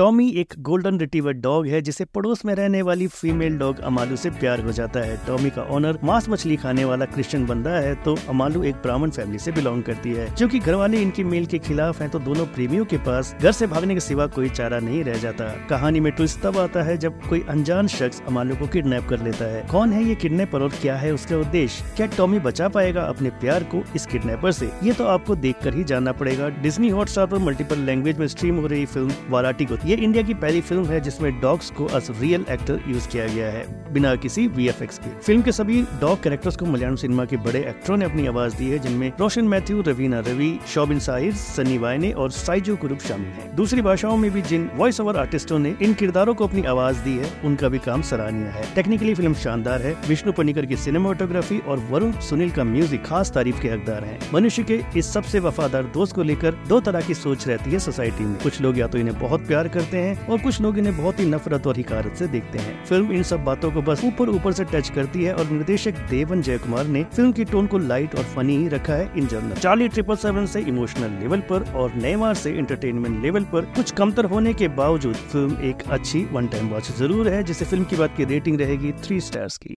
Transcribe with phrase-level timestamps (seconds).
[0.00, 4.30] Tommy एक golden रिटीवर dog है, जिसे पड़ोस में रहने वाली फीमेल डॉग अमालू से
[4.30, 8.14] प्यार हो जाता है। टॉमी का ऑनर मांस मछली खाने वाला क्रिश्चियन बंदा है तो
[8.28, 12.00] अमालू एक ब्राह्मण फैमिली से बिलोंग करती है। क्योंकि घर वाले इनकी मेल के खिलाफ
[12.00, 15.18] हैं तो दोनों प्रेमियों के पास घर से भागने के सिवा कोई चारा नहीं रह
[15.18, 19.22] जाता। कहानी में ट्विस्ट तब आता है, जब कोई अनजान शख्स अमालू को किडनैप कर
[19.22, 21.84] लेता है। कौन है ये किडनैपर और क्या है उसका उद्देश्य?
[21.96, 24.70] क्या टॉमी बचा पाएगा अपने प्यार को इस किडनैपर से?
[24.82, 28.60] ये तो आपको देख कर ही जानना पड़ेगा। डिज्नी हॉटस्टार पर मल्टीपल लैंग्वेज में स्ट्रीम
[28.60, 32.08] हो रही फ़िल्म वाराटी को ये इंडिया की पहली फ़िल्म है जिसमें डॉग्स को एज
[32.20, 33.62] रियल एक्टर यूज़ किया गया है,
[33.92, 37.96] बिना किसी वीएफएक्स के। फ़िल्म के सभी डॉग कैरेक्टर्स को मलयालम सिनेमा के बड़े एक्टरों
[37.96, 42.30] ने अपनी आवाज़ दी है, जिनमें रोशन मैथ्यू, रवीना रवि, शोबिन साहिर, सनी वायने और
[42.30, 46.34] साइजो कुरुप शामिल है। दूसरी भाषाओं में भी जिन वॉइस ओवर आर्टिस्टों ने इन किरदारों
[46.34, 50.32] को अपनी आवाज़ दी है, उनका भी काम सराहनीय है। टेक्निकली फ़िल्म शानदार है। विष्णु
[50.32, 54.80] पनिकर की सिनेमाटोग्राफी और वरुण सुनील का म्यूज़िक खास तारीफ़ के हकदार है। मनुष्य के
[54.96, 58.60] इस सबसे वफादार दोस्त को लेकर दो तरह की सोच रहती है सोसाइटी में। कुछ
[58.60, 61.66] लोग या तो इन्हें बहुत प्यार करते हैं और कुछ लोग इन्हें बहुत ही नफरत
[61.66, 64.88] और हिकारत से देखते हैं। फ़िल्म इन सब बातों को बस ऊपर ऊपर से टच
[64.90, 68.56] करती है और निर्देशक देवन जय कुमार ने फ़िल्म की टोन को लाइट और फनी
[68.68, 73.22] रखा है in general Charlie triple seven से इमोशनल लेवल पर और नेमार से इंटरटेनमेंट
[73.22, 77.42] लेवल पर कुछ कमतर होने के बावजूद फ़िल्म एक अच्छी वन टाइम वॉच ज़रूर है
[77.42, 79.68] जिसे फ़िल्म की बात की रेटिंग रहेगी थ्री स्टार्स की।